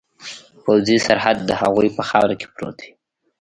پوځي 0.63 0.97
سرحد 1.05 1.37
د 1.45 1.51
هغوی 1.61 1.87
په 1.97 2.01
خاوره 2.09 2.35
کې 2.39 2.47
پروت 2.53 2.77
وي. 2.83 2.91